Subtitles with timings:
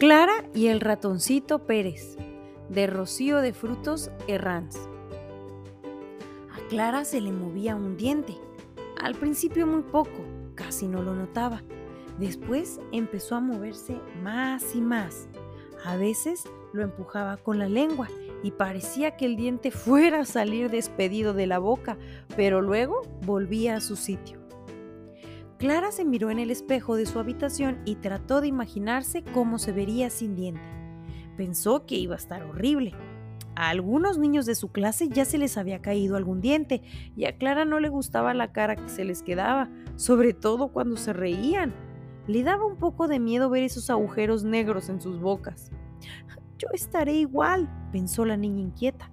[0.00, 2.16] Clara y el ratoncito Pérez,
[2.70, 4.78] de Rocío de Frutos Herranz.
[6.50, 8.34] A Clara se le movía un diente.
[8.98, 11.62] Al principio muy poco, casi no lo notaba.
[12.18, 15.28] Después empezó a moverse más y más.
[15.84, 18.08] A veces lo empujaba con la lengua
[18.42, 21.98] y parecía que el diente fuera a salir despedido de la boca,
[22.36, 24.39] pero luego volvía a su sitio.
[25.60, 29.72] Clara se miró en el espejo de su habitación y trató de imaginarse cómo se
[29.72, 30.62] vería sin diente.
[31.36, 32.94] Pensó que iba a estar horrible.
[33.56, 36.80] A algunos niños de su clase ya se les había caído algún diente
[37.14, 40.96] y a Clara no le gustaba la cara que se les quedaba, sobre todo cuando
[40.96, 41.74] se reían.
[42.26, 45.70] Le daba un poco de miedo ver esos agujeros negros en sus bocas.
[46.56, 49.10] Yo estaré igual, pensó la niña inquieta.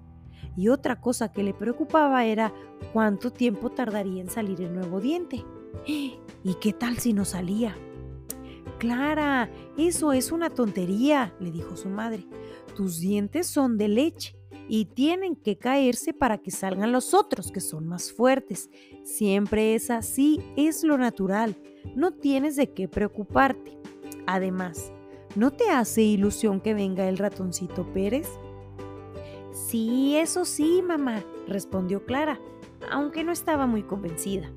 [0.56, 2.54] Y otra cosa que le preocupaba era
[2.94, 5.44] cuánto tiempo tardaría en salir el nuevo diente.
[5.86, 7.76] ¿Y qué tal si no salía?
[8.80, 12.26] Clara, eso es una tontería, le dijo su madre.
[12.76, 14.36] Tus dientes son de leche
[14.70, 18.70] y tienen que caerse para que salgan los otros, que son más fuertes.
[19.04, 21.56] Siempre es así, es lo natural.
[21.96, 23.78] No tienes de qué preocuparte.
[24.28, 24.92] Además,
[25.36, 28.28] ¿no te hace ilusión que venga el ratoncito Pérez?
[29.52, 32.40] Sí, eso sí, mamá, respondió Clara,
[32.92, 34.52] aunque no estaba muy convencida.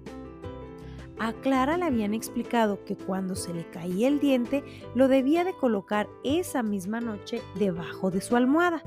[1.23, 5.53] A Clara le habían explicado que cuando se le caía el diente lo debía de
[5.53, 8.83] colocar esa misma noche debajo de su almohada.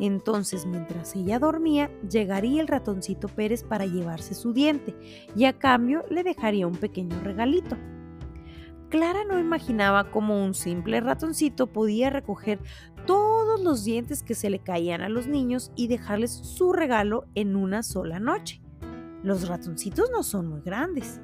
[0.00, 4.96] Entonces, mientras ella dormía, llegaría el ratoncito Pérez para llevarse su diente
[5.36, 7.76] y a cambio le dejaría un pequeño regalito.
[8.88, 12.58] Clara no imaginaba cómo un simple ratoncito podía recoger
[13.06, 17.54] todos los dientes que se le caían a los niños y dejarles su regalo en
[17.54, 18.60] una sola noche.
[19.22, 21.20] Los ratoncitos no son muy grandes.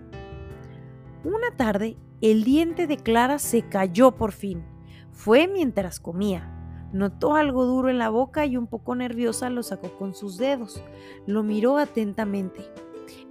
[1.24, 4.62] Una tarde, el diente de Clara se cayó por fin.
[5.10, 6.50] Fue mientras comía.
[6.92, 10.82] Notó algo duro en la boca y un poco nerviosa lo sacó con sus dedos.
[11.26, 12.60] Lo miró atentamente.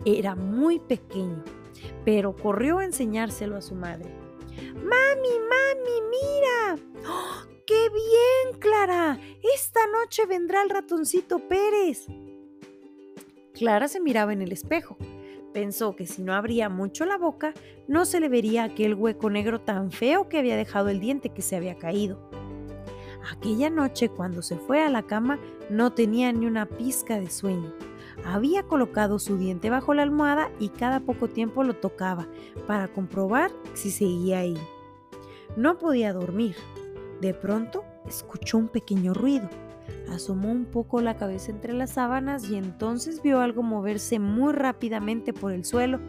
[0.06, 1.44] Era muy pequeño,
[2.04, 4.10] pero corrió a enseñárselo a su madre.
[4.74, 6.84] ¡Mami, mami, mira!
[7.08, 9.20] ¡Oh, ¡Qué bien, Clara!
[9.56, 12.08] Esta noche vendrá el ratoncito Pérez.
[13.54, 14.98] Clara se miraba en el espejo.
[15.54, 17.54] Pensó que si no abría mucho la boca,
[17.88, 21.44] no se le vería aquel hueco negro tan feo que había dejado el diente que
[21.44, 22.20] se había caído.
[23.32, 27.72] Aquella noche, cuando se fue a la cama, no tenía ni una pizca de sueño.
[28.26, 32.28] Había colocado su diente bajo la almohada y cada poco tiempo lo tocaba
[32.68, 34.58] para comprobar si seguía ahí.
[35.56, 36.56] No podía dormir.
[37.22, 39.50] De pronto escuchó un pequeño ruido
[40.10, 45.34] Asomó un poco la cabeza entre las sábanas y entonces vio algo moverse muy rápidamente
[45.34, 46.00] por el suelo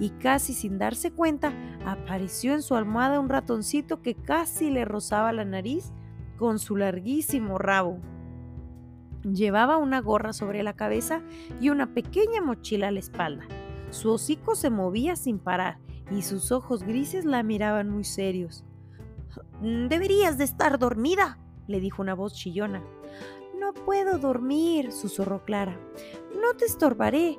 [0.00, 1.52] y casi sin darse cuenta
[1.86, 5.92] apareció en su almohada un ratoncito que casi le rozaba la nariz
[6.36, 8.00] con su larguísimo rabo.
[9.22, 11.22] Llevaba una gorra sobre la cabeza
[11.60, 13.44] y una pequeña mochila a la espalda.
[13.90, 15.78] Su hocico se movía sin parar
[16.10, 18.64] y sus ojos grises la miraban muy serios.
[19.62, 22.82] Deberías de estar dormida, le dijo una voz chillona.
[23.84, 25.78] Puedo dormir, susurró Clara.
[26.40, 27.38] No te estorbaré.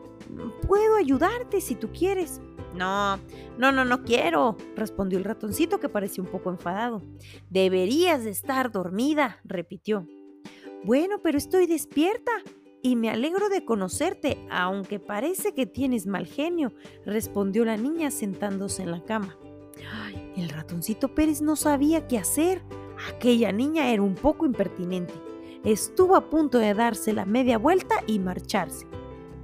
[0.68, 2.41] Puedo ayudarte si tú quieres.
[2.75, 3.18] No,
[3.57, 7.01] no, no, no quiero, respondió el ratoncito que parecía un poco enfadado.
[7.50, 10.06] Deberías de estar dormida, repitió.
[10.84, 12.31] Bueno, pero estoy despierta
[12.81, 16.73] y me alegro de conocerte, aunque parece que tienes mal genio,
[17.06, 19.38] respondió la niña sentándose en la cama.
[20.35, 22.62] el ratoncito Pérez no sabía qué hacer.
[23.09, 25.13] Aquella niña era un poco impertinente.
[25.66, 28.86] Estuvo a punto de darse la media vuelta y marcharse,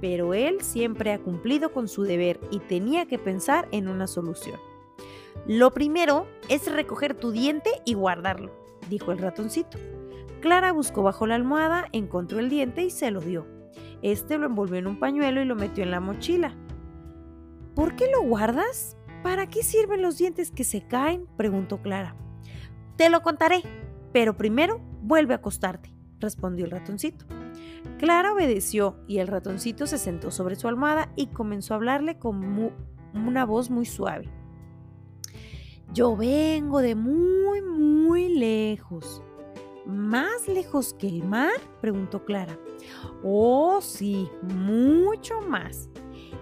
[0.00, 4.60] pero él siempre ha cumplido con su deber y tenía que pensar en una solución.
[5.48, 8.52] Lo primero es recoger tu diente y guardarlo,
[8.88, 9.78] dijo el ratoncito.
[10.40, 13.44] Clara buscó bajo la almohada, encontró el diente y se lo dio.
[14.00, 16.54] Este lo envolvió en un pañuelo y lo metió en la mochila.
[17.74, 18.96] ¿Por qué lo guardas?
[19.24, 21.26] ¿Para qué sirven los dientes que se caen?
[21.36, 22.14] preguntó Clara.
[22.94, 23.62] Te lo contaré,
[24.12, 25.92] pero primero vuelve a acostarte
[26.22, 27.26] respondió el ratoncito.
[27.98, 32.72] Clara obedeció y el ratoncito se sentó sobre su almohada y comenzó a hablarle con
[33.14, 34.30] una voz muy suave.
[35.92, 39.22] Yo vengo de muy, muy lejos.
[39.84, 41.52] ¿Más lejos que el mar?
[41.80, 42.58] preguntó Clara.
[43.22, 45.90] Oh, sí, mucho más.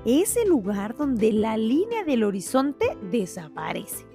[0.04, 4.06] Es el lugar donde la línea del horizonte desaparece,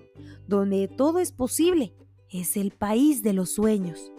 [0.47, 1.93] donde todo es posible.
[2.29, 4.11] Es el país de los sueños.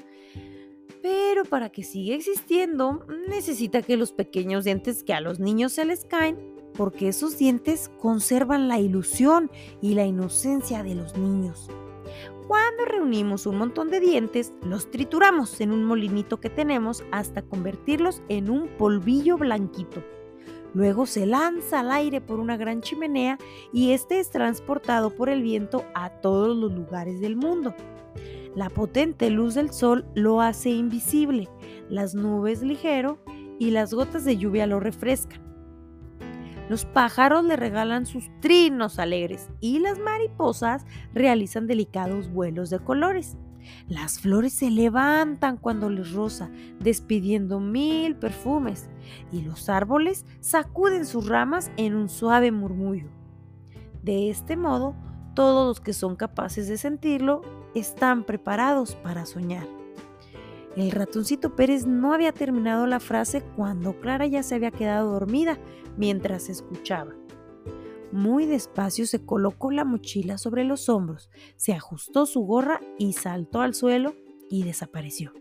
[1.07, 5.85] Pero para que siga existiendo, necesita que los pequeños dientes que a los niños se
[5.85, 6.37] les caen,
[6.75, 9.49] porque esos dientes conservan la ilusión
[9.81, 11.71] y la inocencia de los niños.
[12.49, 18.21] Cuando reunimos un montón de dientes, los trituramos en un molinito que tenemos hasta convertirlos
[18.29, 20.03] en un polvillo blanquito.
[20.75, 23.39] Luego se lanza al aire por una gran chimenea
[23.73, 27.77] y este es transportado por el viento a todos los lugares del mundo.
[28.57, 31.47] La potente luz del sol lo hace invisible,
[31.91, 33.19] las nubes ligero
[33.59, 35.43] y las gotas de lluvia lo refrescan.
[36.71, 43.37] Los pájaros le regalan sus trinos alegres y las mariposas realizan delicados vuelos de colores.
[43.89, 46.51] Las flores se levantan cuando les rosa,
[46.81, 48.89] despidiendo mil perfumes,
[49.33, 53.11] y los árboles sacuden sus ramas en un suave murmullo.
[54.03, 54.97] De este modo,
[55.35, 57.43] todos los que son capaces de sentirlo
[57.79, 59.67] están preparados para soñar.
[60.77, 65.59] El ratoncito Pérez no había terminado la frase cuando Clara ya se había quedado dormida
[65.97, 67.15] mientras escuchaba.
[68.13, 73.63] Muy despacio se colocó la mochila sobre los hombros, se ajustó su gorra y saltó
[73.63, 74.15] al suelo
[74.51, 75.33] y desapareció.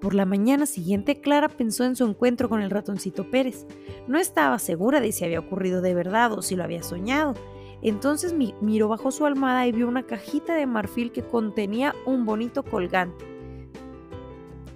[0.00, 3.66] Por la mañana siguiente, Clara pensó en su encuentro con el ratoncito Pérez.
[4.08, 7.34] No estaba segura de si había ocurrido de verdad o si lo había soñado.
[7.82, 12.62] Entonces miró bajo su almohada y vio una cajita de marfil que contenía un bonito
[12.62, 13.24] colgante.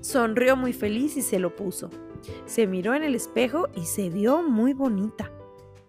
[0.01, 1.91] Sonrió muy feliz y se lo puso.
[2.47, 5.31] Se miró en el espejo y se vio muy bonita.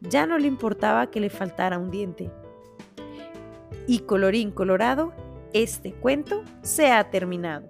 [0.02, 2.32] Ya no le importaba que le faltara un diente.
[3.88, 5.14] Y colorín colorado,
[5.54, 7.70] este cuento se ha terminado.